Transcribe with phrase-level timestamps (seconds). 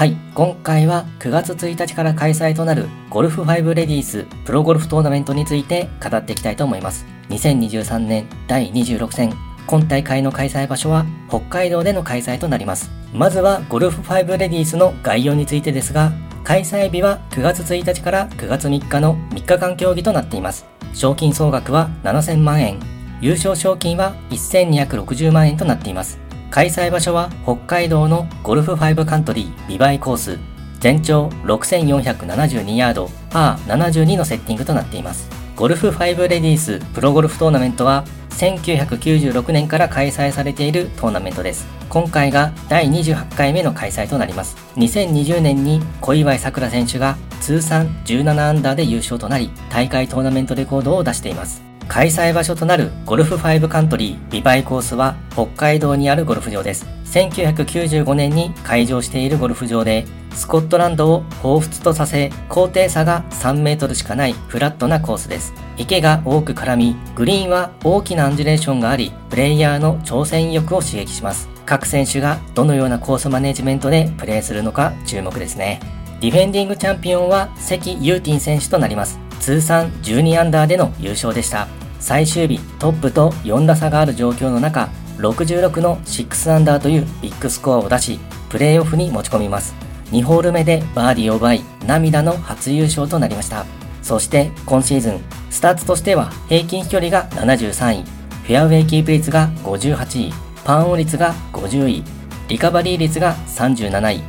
[0.00, 7.04] はい、今回は9月1日から開催となるゴルフ5レディースプロゴルフトーナメントについて語っていきたいと思います。
[7.28, 9.34] 2023年第26戦、
[9.66, 12.90] 今大会の開催場所は北海道での開催となります。
[13.12, 16.12] まずはゴルフ5レディースの概要についてですが、
[16.44, 20.64] 開催日は9月1日から9月3日の3日間競技となっています。
[20.94, 22.80] 賞金総額は7000万円、
[23.20, 26.29] 優勝賞金は1260万円となっています。
[26.50, 30.38] 開催場所は北海道のゴルフ5カントリービバイコース
[30.80, 35.28] 全長6472ヤードパー72のセッティングとなっています。
[35.54, 41.68] ゴルフ5レディースプロゴルフトーナメントは1996年から開催されているトーナメントです。
[41.90, 44.56] 今回が第28回目の開催となります。
[44.76, 51.69] 2020年に小祝さくら選手が通算17アンダーで優勝となり大会トーナメントレコードを出しています。
[51.90, 56.86] 開催場所となるゴルフ5カントリービバイコースは北海道にあるゴルフ場です。
[57.06, 65.52] 1995年に開場しているゴルフ場で、スコットランドを彷彿とさせ、高低差が3メートルしかないフラットなコースです。
[65.78, 71.48] 池が多く絡み、グリーンは大きなアンジュレーションがあり、プレイヤーの挑戦意欲を刺激します。
[71.66, 75.80] 各選手がどのようなコースマネジメントでプレーするのか注目ですね。
[76.20, 79.18] ディフェンディングチャンピオンは関ユーティン選手となります。
[79.40, 81.66] 通算12アンダーでの優勝でした。
[82.00, 89.74] 最終日トップと4打差がある状況の中66の6アンダーというビッグスコアを出しプレーオフに持ち込みます。
[90.10, 93.64] 2ホール目でバーディーを奪い涙の初優勝となりました。
[94.02, 95.20] そして今シーズン
[95.50, 98.04] スタッツとしては平均飛距離が73位。
[98.04, 100.32] フェアウェイキープ率が58位。
[100.64, 102.04] パンオン率が50位。
[102.48, 104.22] リカバリー率が37位。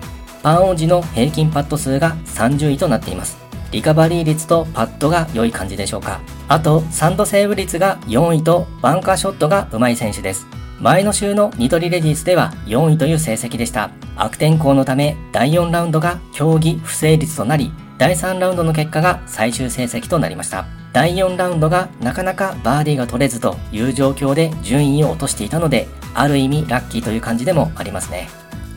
[0.44, 3.38] パンオン時の平均パット数が30位となっています。
[3.72, 6.19] リカバリー率とパットが良い感じでしょうか。
[6.52, 10.45] あと、サンドセーブ率が4位とバンカーショットが上手い選手です。
[10.81, 13.89] 前の週のニトリレディースでは4位という成績でした。
[14.17, 20.66] 悪天候のため第4ラウンドが競技不成立となり、第3ラウンドの結果が最終成績となりました。
[20.91, 28.28] 第4ラウンドがなかなかバーディーが取れずという状況で順位を落としていたので、ある意味ラッキーという感じでもありますね。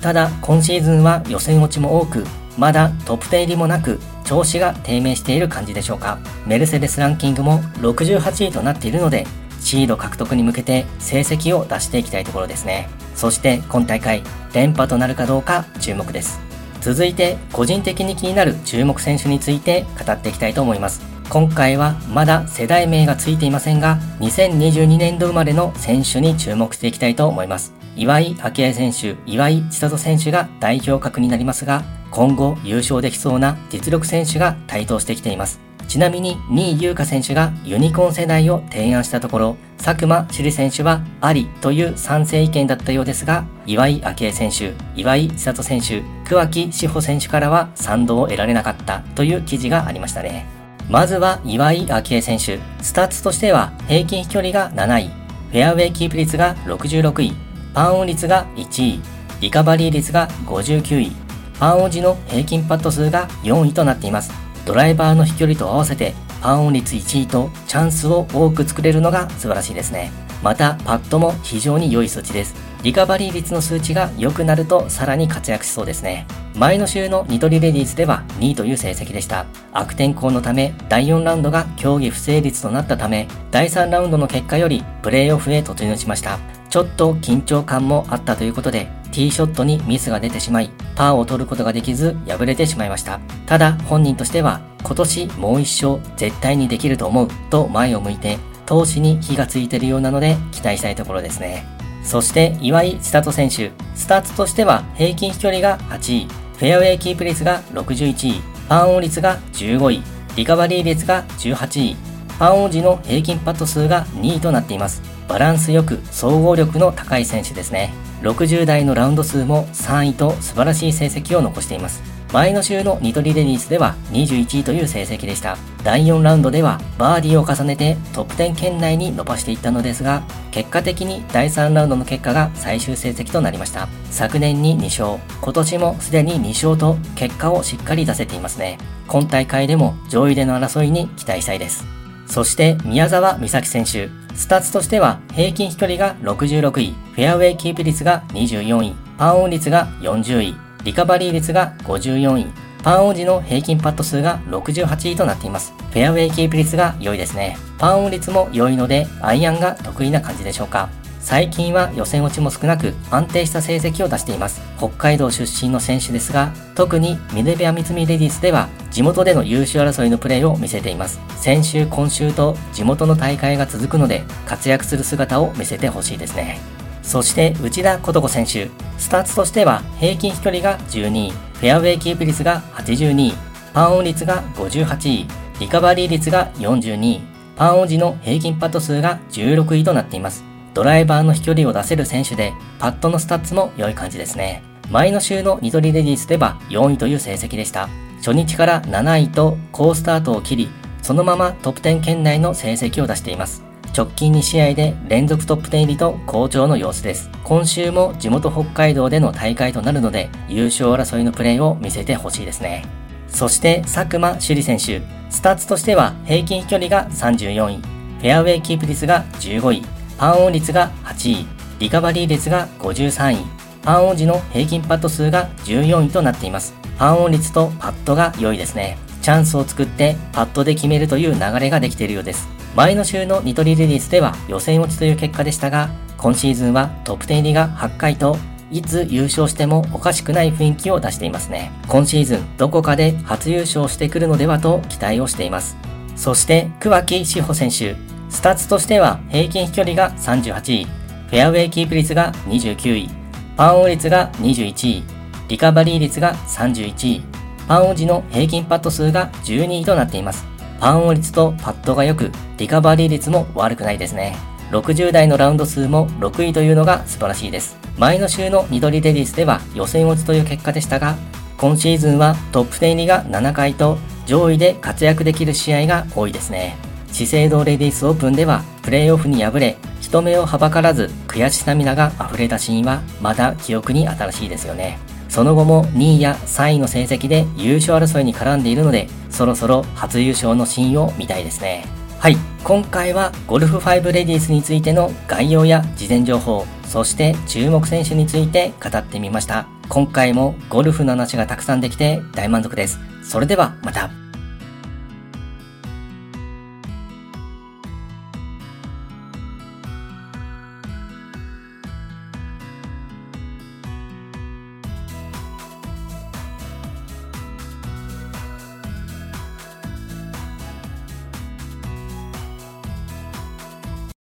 [0.01, 2.25] ただ、今シーズンは予選落ちも多く、
[2.57, 6.19] まだトップ10入りもなく、調子が低迷している感じでしょうか。
[6.47, 9.27] メルセデスランキングも68位となっているので、
[9.61, 12.89] シード獲得に向けて成績を出していきたいところですね。
[13.15, 16.41] そして今大会、連覇となるかどうか注目です。
[16.81, 21.03] 続いて、個人的に気になる注目選手について語っていきたいと思います。
[21.31, 27.73] 今回はまだ世代名がついていませんが、2022年度生まれの選手に注目していきたいと思います。
[27.97, 31.83] 岩井明愛選手、岩井千里選手が代表格になりますが、
[32.15, 35.59] 今後優勝できそうな実力選手が台頭してきています。
[35.89, 50.47] ちなみに仁井優花選手がユニコーン世代を提案したところ、佐久間朱莉選手はありという賛成意見だったようですが、岩井明愛選手、岩井千怜選手、桑木志帆選手からは賛同を得られなかったという記事がありましたね。
[50.89, 57.33] まずは岩井明愛選手、スタッツとしては平均飛距離が7位、フェアウェイキープ率が66位、
[57.75, 59.01] パンオン率が1位、
[59.41, 61.24] リカバリー率が59位、
[61.59, 64.33] パンオン時の平均パット数が4位となっています。
[64.65, 70.13] ドライバーの飛距離と合わせてパンオン率1位とチャンスを多く作れるのが素晴らしいですね。
[70.43, 72.55] また、パットも非常に良い数値です。
[72.83, 76.27] リカバリー率の数値が良くなるとさらに活躍しそうですね。
[76.55, 79.47] 前の週のニトリレディースでは2位という成績でした。
[79.73, 86.39] 悪天候のため、第4ラウンドが競技不成立となったため、第3ラウンドの結果よりプレーオフへ突入しました。
[86.75, 93.21] ちょっと緊張感もあったということで、ティーショットにミスが出てしまい、パーを取ることができず敗れてしまいました。
[93.47, 101.65] ただ本人としては、今年もう一勝絶対にできると思うと前を向いて、投資に火がついているようなので期待したいところですね。
[102.03, 110.03] そして岩井千里選手、スターツとしては平均飛距離が8位、フェアウェイキープ率が61位、パンオン率が15位、
[110.35, 115.03] リカバリー率が18位、パンオン時の平均パット数が2位となっています。
[115.29, 117.93] バランスよく総合力の高い選手ですね。
[118.23, 122.03] 60代のラウンド数も3位と素晴らしい成績を残しています。
[122.33, 125.57] 前の週のニトリレディースでは21位という成績でした。
[125.85, 133.89] 第4ラウンドではバーディーを重ねてトップ10圏内に伸ばしていったのですが、結果的に第3ラウンドの結果が最終成績となりました。
[134.11, 138.79] 昨年に2勝、今年もすでに2勝と結果をしっかり出せていますね。
[139.07, 141.85] 今大会でも上位での争いに期待したいです。
[142.27, 152.47] そして宮澤美咲選手、スタッツとしては平均飛距離が66位、フェアウェイキープ率が24位、パンオン率が40位、リカバリー率が54位、
[152.83, 155.73] パンオン時の平均パット数が68位となっています。
[155.91, 157.57] フェアウェイキープ率が良いですね。
[157.79, 160.91] パンオン率も良いので、アイアンが得意な感じでしょうか。
[161.25, 164.61] 最近は予選落ちも少なく安定した成績を出しています。
[164.77, 171.19] 北海道出身の選手ですが、特にミネベア三菱レディスでは地元での優勝争いのプレーを見せています。
[171.39, 176.61] 先週、今週と地元の大会が続くので活躍する姿を見せてほしいですね。
[177.03, 178.69] そして内田ことこ選手、
[178.99, 183.33] スタッツとしては平均飛距離が12位、フェアウェイキープ率が82位、
[183.73, 185.27] パンオン率が58位、
[185.59, 187.23] リカバリー率が42位、
[187.57, 190.54] パンオン時の平均パット数が16位となっています。
[190.75, 194.63] ドライバーの飛距離を出せる選手で、パットのスタッツも良い感じですね。
[194.91, 197.89] 前の週のニトリレディスでは4位という成績でした。
[198.19, 200.69] 初日から7位と好スタートを切り、
[201.01, 203.63] そのままトップ10圏内の成績を出しています。
[203.97, 207.31] 直近2試合で連続トップ10入りと好調の様子です。
[207.45, 212.85] 今週も地元北海道での大会となるので、優勝争いのプレーを見せてほしいですね。
[213.29, 219.83] そして佐久間朱莉選手、スタッツとしては平均飛距離が34位、フェアウェイキープ率が15位、
[220.19, 221.47] パンオン率が8位、
[221.79, 223.37] リカバリー率が53位、
[223.83, 226.75] パンオン時の平均パット数が14位となっています。
[226.99, 228.97] パンオン率とパットが良いですね。
[229.21, 232.49] チャンスを作ってパットで決めるという流れができているようです。
[232.75, 238.37] 前の週のニトリレディスでは予選落ちという結果でしたが、今シーズンはトップ10入りが8回と、
[238.71, 241.71] いつ優勝してもおかしくない雰囲気を出していますね。
[241.87, 245.77] 今シーズンどこかで初優勝してくるのではと期待をしています。
[246.17, 247.97] そして、桑木志帆選手、
[248.35, 253.09] スタッツとしては平均飛距離が38位、フェアウェイキープ率が29位、
[253.57, 255.05] パンオン率が21位、
[255.49, 257.23] リカバリー率が31位、
[257.69, 260.45] パンオン時の平均パット数が12位となっています。
[260.81, 264.37] パンオン率とパットが良く、リカバリー率も悪くないですね。
[264.73, 267.79] 60代のラウンド数も6位というのが素晴らしいです。
[267.99, 271.15] 前の週のニドリレディスでは予選落ちという結果でしたが、
[271.57, 273.97] 今シーズンはトップ10入りが7回と
[274.27, 276.77] 上位で活躍できる試合が多いですね。
[277.15, 284.99] 資生堂レディースオープンではプレーオフに敗れ人目をはばからず悔し涙が溢れたシーンはまだ記憶に新しいですよね。
[285.29, 291.87] その後も2位や3位の成績で優勝争いに絡んでいるのでそろそろ初優勝のシーンを見たいですね。
[292.19, 292.37] はい。
[292.65, 299.69] 今回はゴルフ5レディースについての概要や事前情報そして注目選手について語ってみました。
[299.89, 302.99] 今回もゴルフの話がたくさんできて大満足です。
[303.23, 304.24] それではまた。